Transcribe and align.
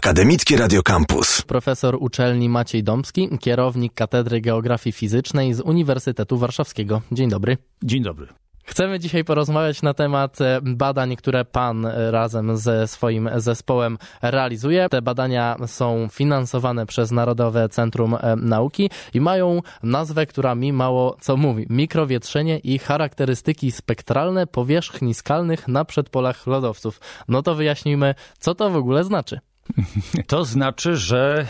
Akademickie 0.00 0.56
Radio 0.56 0.82
Campus. 0.82 1.42
Profesor 1.42 1.96
uczelni 2.00 2.48
Maciej 2.48 2.84
Domski, 2.84 3.28
kierownik 3.40 3.94
Katedry 3.94 4.40
Geografii 4.40 4.92
Fizycznej 4.92 5.54
z 5.54 5.60
Uniwersytetu 5.60 6.38
Warszawskiego. 6.38 7.02
Dzień 7.12 7.30
dobry. 7.30 7.56
Dzień 7.82 8.02
dobry. 8.02 8.26
Chcemy 8.64 8.98
dzisiaj 8.98 9.24
porozmawiać 9.24 9.82
na 9.82 9.94
temat 9.94 10.40
e, 10.40 10.60
badań, 10.62 11.16
które 11.16 11.44
Pan 11.44 11.86
e, 11.86 12.10
razem 12.10 12.56
ze 12.56 12.88
swoim 12.88 13.30
zespołem 13.36 13.98
realizuje. 14.22 14.88
Te 14.88 15.02
badania 15.02 15.56
są 15.66 16.08
finansowane 16.12 16.86
przez 16.86 17.10
Narodowe 17.10 17.68
Centrum 17.68 18.14
e, 18.14 18.36
Nauki 18.36 18.90
i 19.14 19.20
mają 19.20 19.60
nazwę, 19.82 20.26
która 20.26 20.54
mi 20.54 20.72
mało 20.72 21.16
co 21.20 21.36
mówi. 21.36 21.66
Mikrowietrzenie 21.70 22.58
i 22.58 22.78
charakterystyki 22.78 23.72
spektralne 23.72 24.46
powierzchni 24.46 25.14
skalnych 25.14 25.68
na 25.68 25.84
przedpolach 25.84 26.46
lodowców. 26.46 27.00
No 27.28 27.42
to 27.42 27.54
wyjaśnijmy, 27.54 28.14
co 28.38 28.54
to 28.54 28.70
w 28.70 28.76
ogóle 28.76 29.04
znaczy. 29.04 29.40
To 30.26 30.44
znaczy, 30.44 30.96
że 30.96 31.46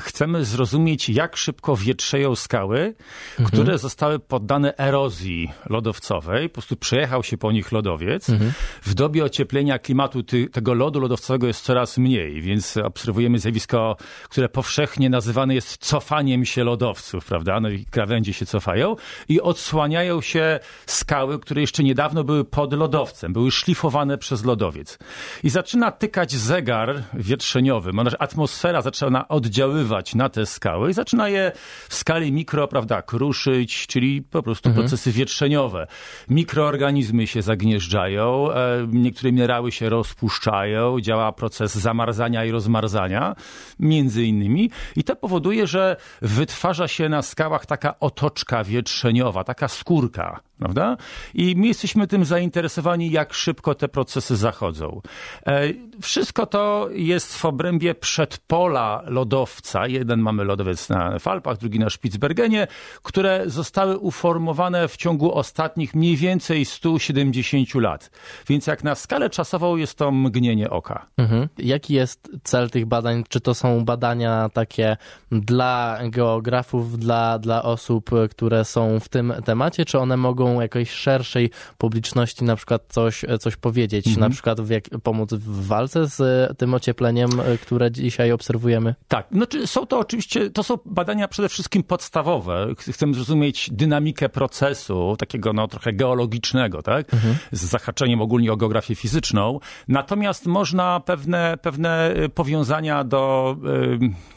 chcemy 0.00 0.44
zrozumieć, 0.44 1.08
jak 1.08 1.36
szybko 1.36 1.76
wietrzeją 1.76 2.34
skały, 2.34 2.94
mhm. 3.30 3.48
które 3.48 3.78
zostały 3.78 4.18
poddane 4.18 4.78
erozji 4.78 5.50
lodowcowej. 5.70 6.48
Po 6.48 6.52
prostu 6.52 6.76
przejechał 6.76 7.22
się 7.22 7.38
po 7.38 7.52
nich 7.52 7.72
lodowiec. 7.72 8.30
Mhm. 8.30 8.52
W 8.82 8.94
dobie 8.94 9.24
ocieplenia 9.24 9.78
klimatu 9.78 10.22
ty, 10.22 10.48
tego 10.48 10.74
lodu 10.74 11.00
lodowcowego 11.00 11.46
jest 11.46 11.64
coraz 11.64 11.98
mniej, 11.98 12.42
więc 12.42 12.76
obserwujemy 12.76 13.38
zjawisko, 13.38 13.96
które 14.28 14.48
powszechnie 14.48 15.10
nazywane 15.10 15.54
jest 15.54 15.78
cofaniem 15.78 16.44
się 16.44 16.64
lodowców, 16.64 17.24
prawda? 17.24 17.60
No 17.60 17.68
i 17.68 17.84
krawędzie 17.84 18.32
się 18.32 18.46
cofają 18.46 18.96
i 19.28 19.40
odsłaniają 19.40 20.20
się 20.20 20.60
skały, 20.86 21.38
które 21.38 21.60
jeszcze 21.60 21.82
niedawno 21.82 22.24
były 22.24 22.44
pod 22.44 22.72
lodowcem, 22.72 23.32
były 23.32 23.50
szlifowane 23.50 24.18
przez 24.18 24.44
lodowiec. 24.44 24.98
I 25.44 25.50
zaczyna 25.50 25.90
tykać 25.90 26.32
zegar 26.32 27.02
wietrzeniowy 27.46 27.92
przestrzeniowy, 27.92 28.18
atmosfera 28.18 28.82
zaczyna 28.82 29.28
oddziaływać 29.28 30.14
na 30.14 30.28
te 30.28 30.46
skały 30.46 30.90
i 30.90 30.92
zaczyna 30.92 31.28
je 31.28 31.52
w 31.88 31.94
skali 31.94 32.32
mikro, 32.32 32.68
prawda, 32.68 33.02
kruszyć, 33.02 33.86
czyli 33.86 34.22
po 34.22 34.42
prostu 34.42 34.68
mhm. 34.68 34.86
procesy 34.86 35.12
wietrzeniowe. 35.12 35.86
Mikroorganizmy 36.30 37.26
się 37.26 37.42
zagnieżdżają, 37.42 38.52
e, 38.52 38.86
niektóre 38.92 39.32
minerały 39.32 39.72
się 39.72 39.88
rozpuszczają, 39.88 41.00
działa 41.00 41.32
proces 41.32 41.74
zamarzania 41.74 42.44
i 42.44 42.50
rozmarzania, 42.50 43.34
między 43.78 44.24
innymi. 44.24 44.70
I 44.96 45.04
to 45.04 45.16
powoduje, 45.16 45.66
że 45.66 45.96
wytwarza 46.22 46.88
się 46.88 47.08
na 47.08 47.22
skałach 47.22 47.66
taka 47.66 47.98
otoczka 48.00 48.64
wietrzeniowa, 48.64 49.44
taka 49.44 49.68
skórka 49.68 50.40
prawda? 50.58 50.96
I 51.34 51.56
my 51.56 51.66
jesteśmy 51.66 52.06
tym 52.06 52.24
zainteresowani, 52.24 53.10
jak 53.10 53.34
szybko 53.34 53.74
te 53.74 53.88
procesy 53.88 54.36
zachodzą. 54.36 55.00
E, 55.46 55.62
wszystko 56.02 56.46
to 56.46 56.88
jest 56.92 57.36
w 57.36 57.44
obrębie 57.44 57.94
przedpola 57.94 59.02
lodowca. 59.06 59.86
Jeden 59.86 60.20
mamy 60.20 60.44
lodowiec 60.44 60.88
na 60.88 61.18
Falpach, 61.18 61.58
drugi 61.58 61.78
na 61.78 61.90
Spitsbergenie, 61.90 62.66
które 63.02 63.42
zostały 63.46 63.98
uformowane 63.98 64.88
w 64.88 64.96
ciągu 64.96 65.34
ostatnich 65.34 65.94
mniej 65.94 66.16
więcej 66.16 66.64
170 66.64 67.74
lat. 67.74 68.10
Więc 68.48 68.66
jak 68.66 68.84
na 68.84 68.94
skalę 68.94 69.30
czasową 69.30 69.76
jest 69.76 69.98
to 69.98 70.10
mgnienie 70.10 70.70
oka. 70.70 71.06
Mhm. 71.16 71.48
Jaki 71.58 71.94
jest 71.94 72.30
cel 72.42 72.70
tych 72.70 72.86
badań? 72.86 73.24
Czy 73.28 73.40
to 73.40 73.54
są 73.54 73.84
badania 73.84 74.48
takie 74.52 74.96
dla 75.32 75.98
geografów, 76.10 76.98
dla, 76.98 77.38
dla 77.38 77.62
osób, 77.62 78.10
które 78.30 78.64
są 78.64 79.00
w 79.00 79.08
tym 79.08 79.32
temacie, 79.44 79.84
czy 79.84 79.98
one 79.98 80.16
mogą 80.16 80.45
mogą 80.48 80.60
jakiejś 80.60 80.90
szerszej 80.90 81.50
publiczności 81.78 82.44
na 82.44 82.56
przykład 82.56 82.82
coś, 82.88 83.24
coś 83.40 83.56
powiedzieć, 83.56 84.06
mhm. 84.06 84.20
na 84.20 84.30
przykład 84.30 84.60
w 84.60 84.70
jak, 84.70 84.84
pomóc 85.02 85.34
w 85.34 85.66
walce 85.66 86.06
z 86.06 86.58
tym 86.58 86.74
ociepleniem, 86.74 87.30
które 87.62 87.90
dzisiaj 87.90 88.32
obserwujemy? 88.32 88.94
Tak, 89.08 89.26
znaczy 89.32 89.66
są 89.66 89.86
to 89.86 89.98
oczywiście, 89.98 90.50
to 90.50 90.62
są 90.62 90.78
badania 90.84 91.28
przede 91.28 91.48
wszystkim 91.48 91.82
podstawowe. 91.82 92.68
Chcemy 92.78 93.14
zrozumieć 93.14 93.70
dynamikę 93.72 94.28
procesu, 94.28 95.16
takiego 95.18 95.52
no 95.52 95.68
trochę 95.68 95.92
geologicznego, 95.92 96.82
tak? 96.82 97.14
Mhm. 97.14 97.36
Z 97.52 97.64
zahaczeniem 97.64 98.20
ogólnie 98.20 98.52
o 98.52 98.56
geografię 98.56 98.94
fizyczną. 98.94 99.60
Natomiast 99.88 100.46
można 100.46 101.00
pewne, 101.00 101.58
pewne 101.62 102.14
powiązania 102.34 103.04
do... 103.04 103.56
Yy, 104.00 104.35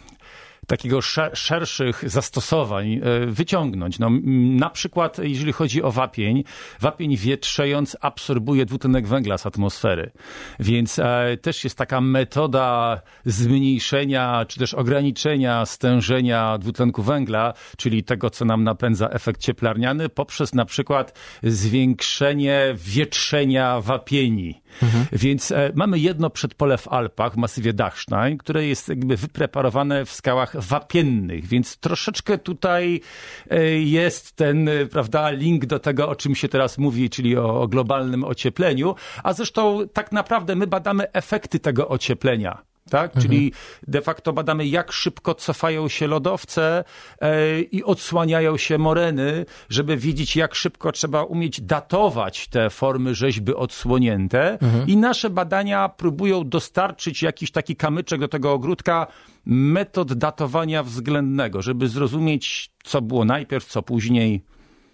takiego 0.70 1.00
szerszych 1.34 2.10
zastosowań 2.10 2.94
e, 2.94 3.00
wyciągnąć. 3.26 4.00
No, 4.00 4.10
na 4.58 4.70
przykład, 4.70 5.18
jeżeli 5.24 5.54
chodzi 5.54 5.84
o 5.84 5.92
wapień, 5.92 6.44
wapień 6.80 7.18
wietrzejąc 7.18 7.98
absorbuje 8.02 8.66
dwutlenek 8.66 9.08
węgla 9.08 9.38
z 9.38 9.46
atmosfery. 9.46 10.12
Więc 10.60 11.00
e, 11.00 11.38
też 11.42 11.64
jest 11.64 11.78
taka 11.78 12.02
metoda 12.02 13.02
zmniejszenia 13.26 14.46
czy 14.48 14.60
też 14.60 14.74
ograniczenia 14.74 15.66
stężenia 15.66 16.58
dwutlenku 16.58 17.04
węgla, 17.04 17.54
czyli 17.78 18.04
tego, 18.04 18.30
co 18.30 18.46
nam 18.46 18.64
napędza 18.64 19.10
efekt 19.10 19.42
cieplarniany, 19.42 20.10
poprzez 20.10 20.54
na 20.54 20.66
przykład 20.66 21.20
zwiększenie 21.44 22.76
wietrzenia 22.76 23.82
wapieni. 23.82 24.62
Mhm. 24.84 25.06
Więc 25.12 25.52
e, 25.52 25.72
mamy 25.76 26.00
jedno 26.00 26.30
przedpole 26.30 26.78
w 26.78 26.88
Alpach, 26.88 27.34
w 27.34 27.38
masywie 27.38 27.74
Dachstein, 27.74 28.38
które 28.38 28.66
jest 28.66 28.90
jakby 28.90 29.18
wypreparowane 29.18 30.06
w 30.06 30.12
skałach 30.12 30.59
wapiennych, 30.60 31.46
więc 31.46 31.78
troszeczkę 31.78 32.38
tutaj 32.38 33.02
e, 33.50 33.66
jest 33.80 34.36
ten, 34.36 34.70
e, 34.70 34.86
prawda, 34.86 35.30
link 35.30 35.66
do 35.66 35.80
tego, 35.80 36.10
o 36.10 36.16
czym 36.16 36.36
się 36.36 36.50
teraz 36.50 36.78
mówi, 36.78 37.10
czyli 37.10 37.38
o, 37.38 37.62
o 37.62 37.68
globalnym 37.68 38.24
ociepleniu, 38.24 38.96
a 39.24 39.34
zresztą 39.34 39.88
tak 39.94 40.12
naprawdę 40.12 40.56
my 40.56 40.68
badamy 40.68 41.12
efekty 41.12 41.60
tego 41.60 41.88
ocieplenia 41.88 42.69
tak? 42.90 43.06
Mhm. 43.16 43.22
Czyli 43.22 43.52
de 43.88 44.02
facto 44.02 44.34
badamy, 44.34 44.68
jak 44.68 44.92
szybko 44.92 45.36
cofają 45.36 45.88
się 45.88 46.08
lodowce 46.08 46.84
e, 47.22 47.62
i 47.62 47.84
odsłaniają 47.84 48.58
się 48.58 48.78
moreny, 48.78 49.46
żeby 49.70 49.98
widzieć, 49.98 50.36
jak 50.36 50.56
szybko 50.56 50.92
trzeba 50.92 51.24
umieć 51.24 51.62
datować 51.62 52.48
te 52.48 52.70
formy 52.70 53.16
rzeźby 53.16 53.56
odsłonięte. 53.56 54.52
Mhm. 54.52 54.88
I 54.88 54.98
nasze 54.98 55.30
badania 55.30 55.90
próbują 55.90 56.50
dostarczyć 56.50 57.24
jakiś 57.24 57.52
taki 57.52 57.76
kamyczek 57.76 58.20
do 58.20 58.28
tego 58.28 58.54
ogródka 58.54 59.08
metod 59.46 60.14
datowania 60.14 60.84
względnego, 60.84 61.62
żeby 61.62 61.88
zrozumieć, 61.88 62.72
co 62.84 63.02
było 63.02 63.26
najpierw, 63.26 63.66
co 63.66 63.82
później. 63.82 64.44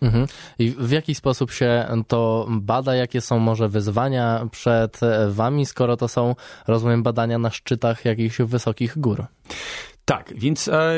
Mhm. 0.02 0.28
I 0.60 0.76
w 0.80 0.92
jaki 0.92 1.16
sposób 1.16 1.52
się 1.52 1.88
to 2.08 2.48
bada? 2.50 2.96
Jakie 2.96 3.22
są 3.22 3.40
może 3.40 3.70
wyzwania 3.70 4.48
przed 4.52 5.00
wami, 5.30 5.66
skoro 5.66 5.98
to 5.98 6.08
są, 6.08 6.36
rozumiem, 6.68 7.04
badania 7.04 7.38
na 7.38 7.52
szczytach 7.52 8.06
jakichś 8.06 8.38
wysokich 8.42 8.98
gór? 8.98 9.26
Tak, 10.06 10.34
więc 10.36 10.68
e, 10.68 10.94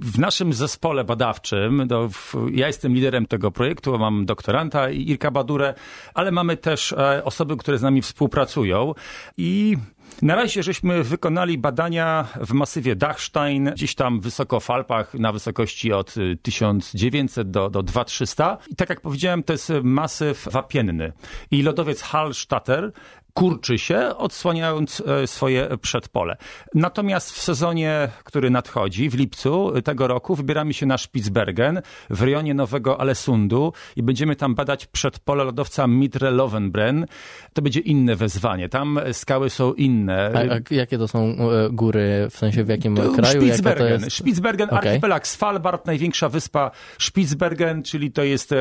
w 0.00 0.18
naszym 0.18 0.52
zespole 0.52 1.04
badawczym, 1.04 1.86
no, 1.90 2.08
ja 2.52 2.66
jestem 2.66 2.94
liderem 2.94 3.26
tego 3.26 3.50
projektu, 3.50 3.98
mam 3.98 4.26
doktoranta 4.26 4.90
Irka 4.90 5.30
Badurę, 5.30 5.74
ale 6.14 6.30
mamy 6.30 6.56
też 6.56 6.92
e, 6.92 7.24
osoby, 7.24 7.56
które 7.56 7.78
z 7.78 7.82
nami 7.82 8.02
współpracują 8.02 8.94
i 9.36 9.76
na 10.24 10.34
razie 10.34 10.62
żeśmy 10.62 11.02
wykonali 11.02 11.58
badania 11.58 12.28
w 12.40 12.52
masywie 12.52 12.96
Dachstein, 12.96 13.70
gdzieś 13.70 13.94
tam 13.94 14.20
wysoko 14.20 14.60
w 14.60 14.70
Alpach, 14.70 15.14
na 15.14 15.32
wysokości 15.32 15.92
od 15.92 16.14
1900 16.42 17.50
do, 17.50 17.70
do 17.70 17.82
2300. 17.82 18.58
I 18.70 18.76
tak 18.76 18.88
jak 18.88 19.00
powiedziałem, 19.00 19.42
to 19.42 19.52
jest 19.52 19.72
masyw 19.82 20.48
wapienny. 20.50 21.12
I 21.50 21.62
lodowiec 21.62 22.02
Hallstatter 22.02 22.92
kurczy 23.34 23.78
się, 23.78 24.16
odsłaniając 24.16 25.02
e, 25.06 25.26
swoje 25.26 25.68
przedpole. 25.78 26.36
Natomiast 26.74 27.32
w 27.32 27.40
sezonie, 27.40 28.08
który 28.24 28.50
nadchodzi, 28.50 29.10
w 29.10 29.14
lipcu 29.14 29.72
tego 29.84 30.08
roku, 30.08 30.34
wybieramy 30.34 30.74
się 30.74 30.86
na 30.86 30.98
Spitsbergen 30.98 31.82
w 32.10 32.22
rejonie 32.22 32.54
Nowego 32.54 33.00
Alesundu 33.00 33.72
i 33.96 34.02
będziemy 34.02 34.36
tam 34.36 34.54
badać 34.54 34.86
przedpole 34.86 35.44
lodowca 35.44 35.86
Mitre 35.86 36.30
Lovenbren. 36.30 37.06
To 37.52 37.62
będzie 37.62 37.80
inne 37.80 38.16
wezwanie. 38.16 38.68
Tam 38.68 39.00
skały 39.12 39.50
są 39.50 39.72
inne. 39.72 40.32
A, 40.34 40.54
a 40.54 40.74
jakie 40.74 40.98
to 40.98 41.08
są 41.08 41.20
e, 41.28 41.70
góry, 41.70 42.28
w 42.30 42.36
sensie 42.36 42.64
w 42.64 42.68
jakim 42.68 42.96
to 42.96 43.12
kraju? 43.12 43.40
Spitsbergen. 43.40 43.86
Jaka 43.86 43.98
to 43.98 44.04
jest... 44.04 44.16
Spitsbergen, 44.16 44.68
okay. 44.68 44.78
archipelag 44.78 45.26
Svalbard, 45.26 45.86
największa 45.86 46.28
wyspa 46.28 46.70
Spitsbergen, 46.98 47.82
czyli 47.82 48.12
to 48.12 48.22
jest 48.22 48.52
e, 48.52 48.56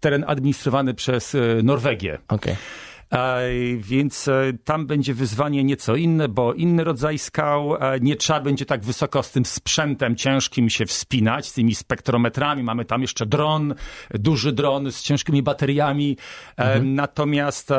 teren 0.00 0.24
administrowany 0.26 0.94
przez 0.94 1.36
Norwegię. 1.62 2.18
Okay. 2.28 2.56
Więc 3.78 4.28
e, 4.28 4.52
tam 4.64 4.86
będzie 4.86 5.14
wyzwanie 5.14 5.64
nieco 5.64 5.96
inne, 5.96 6.28
bo 6.28 6.54
inny 6.54 6.84
rodzaj 6.84 7.18
skał, 7.18 7.76
e, 7.76 8.00
nie 8.00 8.16
trzeba 8.16 8.40
będzie 8.40 8.66
tak 8.66 8.84
wysoko 8.84 9.22
z 9.22 9.32
tym 9.32 9.44
sprzętem 9.44 10.16
ciężkim 10.16 10.70
się 10.70 10.86
wspinać, 10.86 11.46
z 11.46 11.52
tymi 11.52 11.74
spektrometrami. 11.74 12.62
Mamy 12.62 12.84
tam 12.84 13.02
jeszcze 13.02 13.26
dron, 13.26 13.74
duży 14.10 14.52
dron 14.52 14.92
z 14.92 15.02
ciężkimi 15.02 15.42
bateriami. 15.42 16.16
E, 16.58 16.62
mhm. 16.62 16.94
Natomiast 16.94 17.72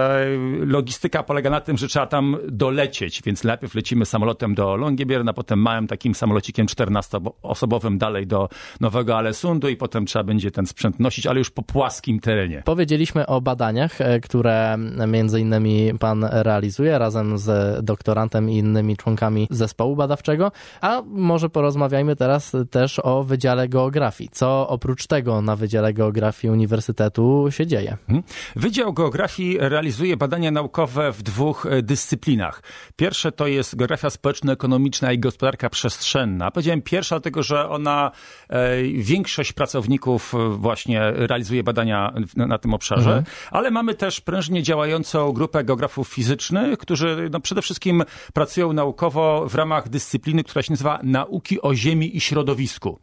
logistyka 0.59 1.23
polega 1.23 1.49
na 1.49 1.61
tym, 1.61 1.77
że 1.77 1.87
trzeba 1.87 2.07
tam 2.07 2.37
dolecieć, 2.47 3.21
więc 3.25 3.43
najpierw 3.43 3.75
lecimy 3.75 4.05
samolotem 4.05 4.55
do 4.55 4.75
Longyearbyen, 4.75 5.29
a 5.29 5.33
potem 5.33 5.59
małym 5.59 5.87
takim 5.87 6.15
samolocikiem 6.15 6.67
14-osobowym 6.67 7.97
dalej 7.97 8.27
do 8.27 8.49
Nowego 8.79 9.17
Alesundu 9.17 9.69
i 9.69 9.75
potem 9.75 10.05
trzeba 10.05 10.23
będzie 10.23 10.51
ten 10.51 10.65
sprzęt 10.65 10.99
nosić, 10.99 11.27
ale 11.27 11.39
już 11.39 11.49
po 11.49 11.63
płaskim 11.63 12.19
terenie. 12.19 12.61
Powiedzieliśmy 12.65 13.27
o 13.27 13.41
badaniach, 13.41 13.97
które 14.23 14.77
między 15.17 15.39
innymi 15.39 15.91
pan 15.99 16.25
realizuje 16.31 16.99
razem 16.99 17.37
z 17.37 17.85
doktorantem 17.85 18.49
i 18.49 18.57
innymi 18.57 18.97
członkami 18.97 19.47
zespołu 19.51 19.95
badawczego. 19.95 20.51
A 20.81 21.01
może 21.05 21.49
porozmawiajmy 21.49 22.15
teraz 22.15 22.55
też 22.71 22.99
o 23.03 23.23
Wydziale 23.23 23.67
Geografii. 23.67 24.29
Co 24.33 24.67
oprócz 24.67 25.07
tego 25.07 25.41
na 25.41 25.55
Wydziale 25.55 25.93
Geografii 25.93 26.51
Uniwersytetu 26.51 27.47
się 27.49 27.67
dzieje? 27.67 27.97
Mhm. 28.09 28.23
Wydział 28.55 28.93
Geografii 28.93 29.57
realizuje 29.59 30.17
badania 30.17 30.51
naukowe 30.51 31.11
w 31.11 31.23
dwóch 31.23 31.65
e, 31.65 31.81
dyscyplinach. 31.81 32.63
Pierwsze 32.95 33.31
to 33.31 33.47
jest 33.47 33.75
geografia 33.75 34.09
społeczno-ekonomiczna 34.09 35.11
i 35.11 35.19
gospodarka 35.19 35.69
przestrzenna. 35.69 36.51
Powiedziałem 36.51 36.81
pierwsza, 36.81 37.15
dlatego 37.15 37.43
że 37.43 37.69
ona, 37.69 38.11
e, 38.49 38.83
większość 38.83 39.53
pracowników 39.53 40.33
e, 40.35 40.49
właśnie 40.49 41.11
realizuje 41.11 41.63
badania 41.63 42.13
na, 42.35 42.47
na 42.47 42.57
tym 42.57 42.73
obszarze, 42.73 43.09
mhm. 43.09 43.25
ale 43.51 43.71
mamy 43.71 43.95
też 43.95 44.21
prężnie 44.21 44.63
działającą 45.07 45.33
grupę 45.33 45.63
geografów 45.63 46.07
fizycznych, 46.07 46.77
którzy 46.77 47.29
no, 47.31 47.39
przede 47.39 47.61
wszystkim 47.61 48.03
pracują 48.33 48.73
naukowo 48.73 49.49
w 49.49 49.55
ramach 49.55 49.89
dyscypliny, 49.89 50.43
która 50.43 50.61
się 50.63 50.71
nazywa 50.71 50.99
nauki 51.03 51.61
o 51.61 51.75
ziemi 51.75 52.17
i 52.17 52.21
środowisku. 52.21 52.99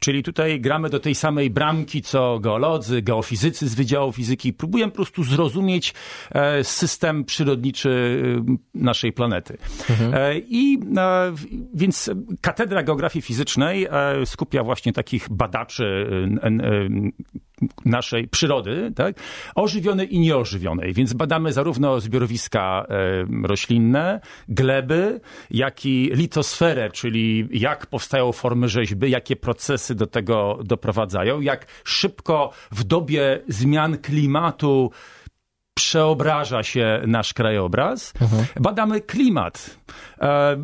Czyli 0.00 0.22
tutaj 0.22 0.60
gramy 0.60 0.90
do 0.90 1.00
tej 1.00 1.14
samej 1.14 1.50
bramki, 1.50 2.02
co 2.02 2.38
geolodzy, 2.40 3.02
geofizycy 3.02 3.68
z 3.68 3.74
Wydziału 3.74 4.12
Fizyki. 4.12 4.52
Próbujemy 4.52 4.92
po 4.92 4.96
prostu 4.96 5.24
zrozumieć 5.24 5.94
e, 6.30 6.64
system 6.64 7.24
przyrodniczy 7.24 8.22
e, 8.48 8.56
naszej 8.74 9.12
planety. 9.12 9.58
Mhm. 9.90 10.14
E, 10.14 10.38
I 10.38 10.78
więc 11.74 12.10
Katedra 12.40 12.82
Geografii 12.82 13.22
Fizycznej 13.22 13.86
skupia 14.24 14.64
właśnie 14.64 14.92
takich 14.92 15.28
badaczy 15.30 16.06
naszej 17.84 18.28
przyrody, 18.28 18.92
tak? 18.96 19.16
ożywionej 19.54 20.14
i 20.14 20.20
nieożywionej. 20.20 20.92
Więc 20.94 21.12
badamy 21.12 21.52
zarówno 21.52 22.00
zbiorowiska 22.00 22.86
roślinne, 23.44 24.20
gleby, 24.48 25.20
jak 25.50 25.86
i 25.86 26.10
litosferę, 26.14 26.90
czyli 26.90 27.48
jak 27.50 27.86
powstają 27.86 28.32
formy 28.32 28.68
rzeźby, 28.68 29.10
jakie 29.10 29.36
procesy 29.36 29.94
do 29.94 30.06
tego 30.06 30.58
doprowadzają, 30.64 31.40
jak 31.40 31.66
szybko 31.84 32.50
w 32.70 32.84
dobie 32.84 33.40
zmian 33.48 33.98
klimatu 33.98 34.90
przeobraża 35.74 36.62
się 36.62 37.02
nasz 37.06 37.34
krajobraz. 37.34 38.12
Mhm. 38.20 38.44
Badamy 38.60 39.00
klimat, 39.00 39.78
e, 40.20 40.56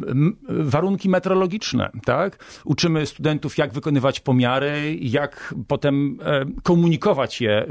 warunki 0.48 1.08
meteorologiczne, 1.08 1.90
tak? 2.04 2.44
Uczymy 2.64 3.06
studentów, 3.06 3.58
jak 3.58 3.72
wykonywać 3.72 4.20
pomiary, 4.20 4.98
jak 5.00 5.54
potem 5.68 6.18
e, 6.22 6.44
komunikować 6.62 7.40
je 7.40 7.52
e, 7.52 7.66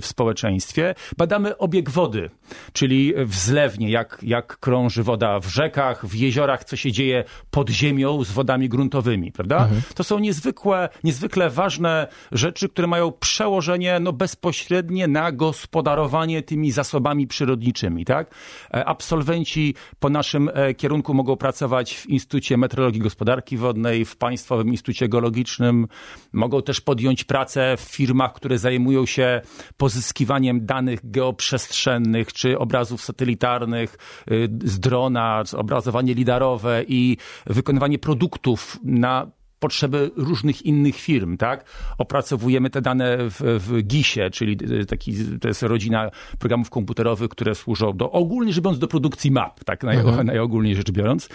w 0.00 0.06
społeczeństwie. 0.06 0.94
Badamy 1.18 1.58
obieg 1.58 1.90
wody, 1.90 2.30
czyli 2.72 3.14
wzlewnie, 3.16 3.90
jak, 3.90 4.18
jak 4.22 4.58
krąży 4.58 5.02
woda 5.02 5.40
w 5.40 5.46
rzekach, 5.46 6.06
w 6.06 6.14
jeziorach, 6.14 6.64
co 6.64 6.76
się 6.76 6.92
dzieje 6.92 7.24
pod 7.50 7.70
ziemią 7.70 8.24
z 8.24 8.32
wodami 8.32 8.68
gruntowymi, 8.68 9.32
prawda? 9.32 9.56
Mhm. 9.62 9.82
To 9.94 10.04
są 10.04 10.18
niezwykłe, 10.18 10.88
niezwykle 11.04 11.50
ważne 11.50 12.06
rzeczy, 12.32 12.68
które 12.68 12.86
mają 12.88 13.12
przełożenie 13.12 14.00
no, 14.00 14.12
bezpośrednie 14.12 15.08
na 15.08 15.32
gospodarowanie 15.32 16.42
tymi 16.42 16.72
zasobami 16.84 17.26
przyrodniczymi, 17.26 18.04
tak? 18.04 18.34
E, 18.74 18.84
absolwenci 18.84 19.74
po 19.98 20.08
naszym 20.08 20.50
e, 20.54 20.74
kierunku 20.74 21.14
mogą 21.14 21.36
pracować 21.36 21.94
w 21.96 22.06
Instytucie 22.06 22.56
Meteorologii 22.56 23.00
Gospodarki 23.00 23.56
Wodnej, 23.56 24.04
w 24.04 24.16
Państwowym 24.16 24.68
Instytucie 24.68 25.08
Geologicznym, 25.08 25.88
mogą 26.32 26.62
też 26.62 26.80
podjąć 26.80 27.24
pracę 27.24 27.76
w 27.76 27.80
firmach, 27.80 28.32
które 28.32 28.58
zajmują 28.58 29.06
się 29.06 29.40
pozyskiwaniem 29.76 30.66
danych 30.66 31.00
geoprzestrzennych 31.04 32.32
czy 32.32 32.58
obrazów 32.58 33.02
satelitarnych 33.02 33.96
y, 34.30 34.48
z 34.64 34.80
drona, 34.80 35.42
obrazowanie 35.56 36.14
lidarowe 36.14 36.84
i 36.88 37.16
wykonywanie 37.46 37.98
produktów 37.98 38.78
na 38.84 39.39
potrzeby 39.60 40.10
różnych 40.16 40.66
innych 40.66 40.96
firm, 40.96 41.36
tak? 41.36 41.64
Opracowujemy 41.98 42.70
te 42.70 42.82
dane 42.82 43.16
w, 43.18 43.40
w 43.40 43.82
GIS-ie, 43.82 44.30
czyli 44.30 44.58
y, 44.80 44.86
taki, 44.86 45.14
to 45.40 45.48
jest 45.48 45.62
rodzina 45.62 46.10
programów 46.38 46.70
komputerowych, 46.70 47.28
które 47.28 47.54
służą 47.54 47.96
do, 47.96 48.10
ogólnie 48.10 48.52
rzecz 48.52 48.64
biorąc, 48.64 48.78
do 48.78 48.88
produkcji 48.88 49.30
map, 49.30 49.64
tak? 49.64 49.84
Naj, 49.84 49.96
mhm. 49.96 50.26
Najogólniej 50.30 50.76
rzecz 50.76 50.90
biorąc. 50.90 51.28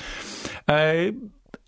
E, 0.69 0.93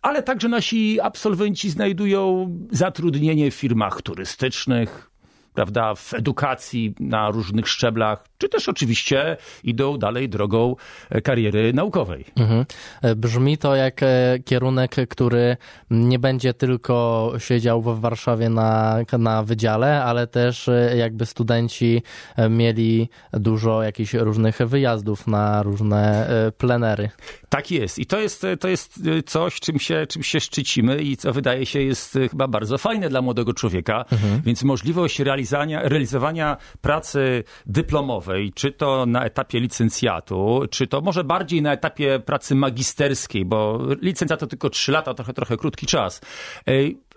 ale 0.01 0.23
także 0.23 0.49
nasi 0.49 1.01
absolwenci 1.01 1.69
znajdują 1.69 2.49
zatrudnienie 2.71 3.51
w 3.51 3.55
firmach 3.55 4.01
turystycznych, 4.01 5.11
prawda, 5.57 5.95
w 5.95 6.13
edukacji 6.13 6.95
na 6.99 7.29
różnych 7.29 7.67
szczeblach, 7.67 8.23
czy 8.37 8.49
też 8.49 8.69
oczywiście 8.69 9.37
idą 9.63 9.97
dalej 9.97 10.29
drogą 10.29 10.75
e, 11.09 11.21
kariery 11.21 11.73
naukowej. 11.73 12.25
Mhm. 12.35 12.65
E, 13.01 13.15
brzmi 13.15 13.57
to 13.57 13.75
jak 13.75 14.03
e, 14.03 14.39
kierunek, 14.45 14.95
który 15.09 15.57
nie 15.89 16.19
będzie 16.19 16.53
tylko 16.53 17.31
siedział 17.37 17.81
w 17.81 17.99
Warszawie 17.99 18.49
na, 18.49 18.99
na 19.19 19.43
wydziale, 19.43 20.03
ale 20.03 20.27
też 20.27 20.69
jakby 20.95 21.25
studenci 21.25 22.01
mieli 22.49 23.09
dużo 23.33 23.83
jakichś 23.83 24.13
różnych 24.13 24.57
wyjazdów 24.57 25.27
na 25.27 25.63
różne 25.63 26.29
plenery. 26.57 27.09
Tak 27.49 27.71
jest. 27.71 27.99
I 27.99 28.05
to 28.05 28.19
jest, 28.19 28.45
to 28.59 28.67
jest 28.67 29.01
coś, 29.25 29.59
czym 29.59 29.79
się, 29.79 30.07
czym 30.09 30.23
się 30.23 30.39
szczycimy 30.39 31.01
i 31.01 31.17
co 31.17 31.33
wydaje 31.33 31.65
się 31.65 31.81
jest 31.81 32.19
chyba 32.31 32.47
bardzo 32.47 32.77
fajne 32.77 33.09
dla 33.09 33.21
młodego 33.21 33.53
człowieka. 33.53 34.05
Mhm. 34.11 34.41
Więc 34.41 34.63
możliwość 34.63 35.19
realizowania, 35.19 35.81
realizowania 35.81 36.57
pracy 36.81 37.43
dyplomowej, 37.65 38.51
czy 38.55 38.71
to 38.71 39.05
na 39.05 39.25
etapie 39.25 39.59
licencjatu, 39.59 40.61
czy 40.71 40.87
to 40.87 41.01
może 41.01 41.23
bardziej 41.23 41.61
na 41.61 41.73
etapie 41.73 42.19
pracy 42.19 42.55
magisterskiej, 42.55 43.45
bo 43.45 43.79
licencjat 44.01 44.39
to 44.39 44.47
tylko 44.47 44.69
trzy 44.69 44.91
lata, 44.91 45.13
trochę, 45.13 45.33
trochę 45.33 45.57
krótki 45.57 45.85
czas. 45.85 46.21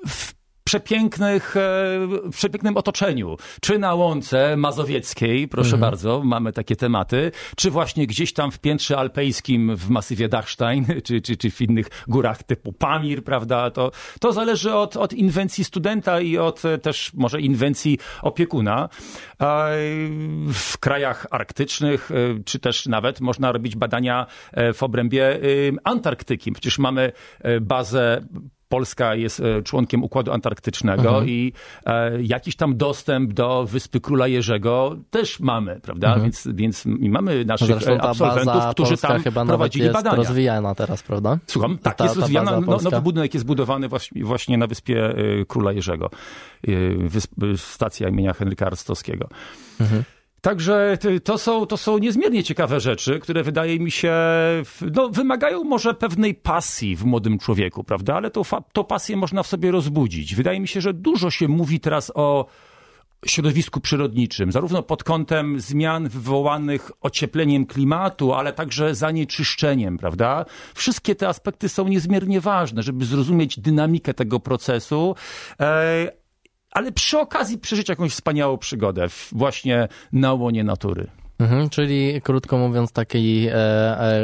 W 0.09 0.40
przepięknych, 0.71 1.57
e, 1.57 1.61
w 2.25 2.31
przepięknym 2.31 2.77
otoczeniu. 2.77 3.37
Czy 3.61 3.79
na 3.79 3.95
łące 3.95 4.57
mazowieckiej, 4.57 5.49
proszę 5.49 5.75
mhm. 5.75 5.81
bardzo, 5.81 6.23
mamy 6.25 6.53
takie 6.53 6.77
tematy, 6.77 7.33
czy 7.57 7.71
właśnie 7.71 8.07
gdzieś 8.07 8.33
tam 8.33 8.51
w 8.51 8.59
piętrze 8.59 8.99
alpejskim 8.99 9.77
w 9.77 9.89
masywie 9.89 10.29
Dachstein, 10.29 10.87
czy, 11.05 11.21
czy, 11.21 11.37
czy 11.37 11.51
w 11.51 11.61
innych 11.61 11.87
górach 12.09 12.43
typu 12.43 12.73
Pamir, 12.73 13.25
prawda? 13.25 13.71
To, 13.71 13.91
to 14.21 14.33
zależy 14.33 14.75
od, 14.75 14.97
od 14.97 15.13
inwencji 15.13 15.65
studenta 15.65 16.21
i 16.21 16.39
od 16.39 16.65
e, 16.65 16.79
też 16.79 17.15
może 17.15 17.41
inwencji 17.41 17.99
opiekuna. 18.23 18.89
W 20.53 20.79
krajach 20.81 21.27
arktycznych, 21.31 22.11
e, 22.11 22.15
czy 22.45 22.59
też 22.59 22.87
nawet 22.87 23.21
można 23.21 23.53
robić 23.53 23.77
badania 23.77 24.27
w 24.75 24.83
obrębie 24.83 25.41
Antarktyki. 25.85 26.53
Przecież 26.53 26.79
mamy 26.79 27.13
bazę 27.61 28.23
Polska 28.71 29.15
jest 29.15 29.41
e, 29.41 29.63
członkiem 29.63 30.05
Układu 30.05 30.33
Antarktycznego 30.33 31.09
mhm. 31.09 31.29
i 31.29 31.53
e, 31.87 32.23
jakiś 32.23 32.57
tam 32.57 32.77
dostęp 32.77 33.33
do 33.33 33.67
Wyspy 33.67 34.01
Króla 34.01 34.29
Jerzego 34.29 34.97
też 35.11 35.41
mamy, 35.41 35.81
prawda? 35.83 36.07
Mhm. 36.07 36.25
Więc, 36.25 36.49
więc 36.55 36.85
mamy 36.87 37.45
naszych 37.45 37.69
Zresztą 37.69 37.93
e, 37.93 38.03
absolwentów, 38.03 38.63
którzy 38.71 38.97
tam 38.97 39.23
chyba 39.23 39.45
prowadzili 39.45 39.85
jest 39.85 39.95
badania. 39.95 40.17
rozwijana 40.17 40.75
teraz, 40.75 41.03
prawda? 41.03 41.39
Słucham? 41.47 41.79
Tak, 41.79 41.97
ta, 41.97 42.05
jest 42.05 42.17
rozwijana. 42.17 42.61
No, 42.61 42.79
nowy 42.83 43.01
budynek 43.01 43.35
jest 43.35 43.47
budowany 43.47 43.89
właśnie 44.23 44.59
na 44.59 44.67
Wyspie 44.67 45.15
Króla 45.49 45.73
Jerzego. 45.73 46.11
Wysp, 46.99 47.33
stacja 47.57 48.09
imienia 48.09 48.33
Henryka 48.33 48.67
Arstowskiego. 48.67 49.29
Mhm. 49.81 50.05
Także 50.41 50.99
to 51.25 51.39
są, 51.39 51.67
to 51.67 51.77
są 51.77 51.99
niezmiernie 51.99 52.45
ciekawe 52.45 52.81
rzeczy, 52.81 53.19
które 53.19 53.43
wydaje 53.43 53.81
mi 53.81 53.91
się, 53.91 54.15
no, 54.95 55.09
wymagają 55.09 55.65
może 55.65 55.95
pewnej 55.95 56.35
pasji 56.35 56.97
w 56.97 57.05
młodym 57.05 57.39
człowieku, 57.39 57.85
prawda? 57.85 58.15
Ale 58.15 58.31
to, 58.31 58.43
to 58.73 58.85
pasję 58.85 59.17
można 59.17 59.43
w 59.43 59.47
sobie 59.47 59.71
rozbudzić. 59.71 60.35
Wydaje 60.35 60.61
mi 60.61 60.69
się, 60.69 60.81
że 60.81 60.95
dużo 60.95 61.31
się 61.31 61.49
mówi 61.49 61.81
teraz 61.81 62.13
o 62.15 62.47
środowisku 63.27 63.81
przyrodniczym, 63.81 64.53
zarówno 64.53 64.83
pod 64.83 65.05
kątem 65.05 65.61
zmian 65.61 66.09
wywołanych 66.09 66.91
ociepleniem 67.01 67.67
klimatu, 67.67 68.35
ale 68.35 68.53
także 68.53 68.95
zanieczyszczeniem, 68.95 69.99
prawda? 69.99 70.45
Wszystkie 70.75 71.15
te 71.15 71.29
aspekty 71.29 71.69
są 71.69 71.89
niezmiernie 71.89 72.41
ważne, 72.41 72.83
żeby 72.83 73.05
zrozumieć 73.05 73.61
dynamikę 73.61 74.15
tego 74.15 74.41
procesu, 74.41 75.15
e, 75.61 76.20
ale 76.71 76.93
przy 76.93 77.19
okazji 77.19 77.59
przeżyć 77.59 77.89
jakąś 77.89 78.13
wspaniałą 78.13 78.59
przygodę 78.59 79.07
właśnie 79.33 79.89
na 80.13 80.33
łonie 80.33 80.65
natury. 80.65 81.07
Mhm, 81.41 81.71
czyli 81.71 82.21
krótko 82.23 82.59
mówiąc, 82.59 82.93
taki 82.93 83.47
e, 83.47 83.55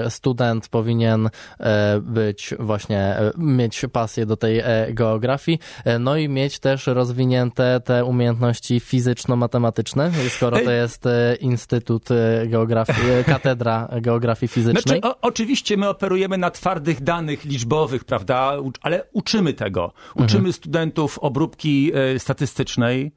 e, 0.05 0.11
student 0.11 0.69
powinien 0.69 1.31
e, 1.61 2.01
być 2.01 2.55
właśnie, 2.59 3.17
mieć 3.39 3.83
pasję 3.93 4.27
do 4.27 4.37
tej 4.37 4.63
geografii, 4.91 5.59
no 6.01 6.17
i 6.17 6.29
mieć 6.29 6.59
też 6.59 6.87
rozwinięte 6.87 7.81
te 7.85 8.05
umiejętności 8.05 8.81
fizyczno-matematyczne, 8.81 10.11
skoro 10.29 10.61
to 10.61 10.71
jest 10.71 11.05
Instytut 11.41 12.09
Geografii, 12.47 13.25
Katedra 13.27 13.89
Geografii 14.01 14.49
Fizycznej. 14.49 15.01
Znaczy, 15.01 15.17
o, 15.17 15.21
oczywiście 15.21 15.77
my 15.77 15.89
operujemy 15.89 16.39
na 16.39 16.51
twardych 16.51 17.03
danych 17.03 17.45
liczbowych, 17.45 18.05
prawda, 18.05 18.53
ale 18.81 19.05
uczymy 19.13 19.55
tego. 19.55 19.93
Uczymy 20.15 20.39
mhm. 20.39 20.53
studentów 20.53 21.19
obróbki 21.19 21.93
statystycznej, 22.19 23.13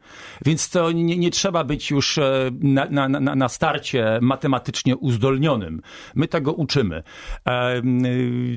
więc 0.45 0.69
to 0.69 0.91
nie, 0.91 1.17
nie 1.17 1.31
trzeba 1.31 1.63
być 1.63 1.91
już 1.91 2.19
na, 2.61 2.85
na, 2.89 3.09
na, 3.09 3.35
na 3.35 3.49
starcie 3.49 3.88
świecie 3.89 4.19
matematycznie 4.21 4.97
uzdolnionym. 4.97 5.81
My 6.15 6.27
tego 6.27 6.53
uczymy. 6.53 7.03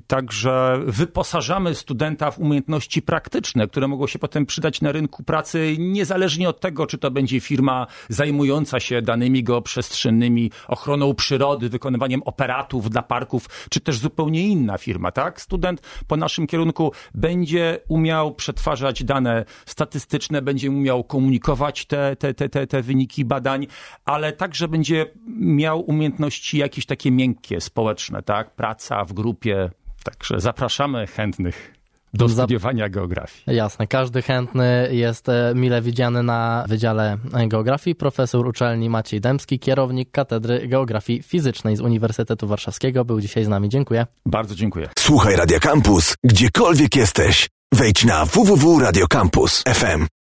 Także 0.06 0.80
wyposażamy 0.86 1.74
studenta 1.74 2.30
w 2.30 2.38
umiejętności 2.38 3.02
praktyczne, 3.02 3.68
które 3.68 3.88
mogą 3.88 4.06
się 4.06 4.18
potem 4.18 4.46
przydać 4.46 4.80
na 4.80 4.92
rynku 4.92 5.22
pracy, 5.22 5.76
niezależnie 5.78 6.48
od 6.48 6.60
tego, 6.60 6.86
czy 6.86 6.98
to 6.98 7.10
będzie 7.10 7.40
firma 7.40 7.86
zajmująca 8.08 8.80
się 8.80 9.02
danymi 9.02 9.44
geoprzestrzennymi, 9.44 10.50
ochroną 10.68 11.14
przyrody, 11.14 11.68
wykonywaniem 11.68 12.22
operatów 12.22 12.90
dla 12.90 13.02
parków, 13.02 13.66
czy 13.70 13.80
też 13.80 13.98
zupełnie 13.98 14.48
inna 14.48 14.78
firma, 14.78 15.12
tak? 15.12 15.40
Student 15.40 15.80
po 16.06 16.16
naszym 16.16 16.46
kierunku 16.46 16.92
będzie 17.14 17.78
umiał 17.88 18.34
przetwarzać 18.34 19.04
dane 19.04 19.44
statystyczne, 19.66 20.42
będzie 20.42 20.70
umiał 20.70 21.04
komunikować 21.04 21.86
te, 21.86 22.16
te, 22.16 22.34
te, 22.34 22.48
te, 22.48 22.66
te 22.66 22.82
wyniki 22.82 23.24
badań, 23.24 23.66
ale 24.04 24.32
także 24.32 24.68
będzie 24.68 25.06
miał 25.36 25.80
umiejętności 25.80 26.58
jakieś 26.58 26.86
takie 26.86 27.10
miękkie, 27.10 27.60
społeczne, 27.60 28.22
tak? 28.22 28.50
Praca 28.50 29.04
w 29.04 29.12
grupie. 29.12 29.70
Także 30.04 30.40
zapraszamy 30.40 31.06
chętnych 31.06 31.74
do 32.14 32.28
studiowania 32.28 32.88
geografii. 32.88 33.56
Jasne, 33.56 33.86
każdy 33.86 34.22
chętny 34.22 34.88
jest 34.92 35.28
e, 35.28 35.52
mile 35.54 35.82
widziany 35.82 36.22
na 36.22 36.64
Wydziale 36.68 37.18
Geografii. 37.48 37.94
Profesor 37.94 38.46
uczelni 38.46 38.90
Maciej 38.90 39.20
Dębski, 39.20 39.58
kierownik 39.58 40.10
Katedry 40.10 40.68
Geografii 40.68 41.22
Fizycznej 41.22 41.76
z 41.76 41.80
Uniwersytetu 41.80 42.46
Warszawskiego, 42.46 43.04
był 43.04 43.20
dzisiaj 43.20 43.44
z 43.44 43.48
nami. 43.48 43.68
Dziękuję. 43.68 44.06
Bardzo 44.26 44.54
dziękuję. 44.54 44.88
Słuchaj 44.98 45.36
Radio 45.36 45.60
Campus, 45.60 46.14
gdziekolwiek 46.24 46.96
jesteś. 46.96 47.48
Wejdź 47.74 48.04
na 48.04 48.24
www.radiocampus.fm. 48.24 50.06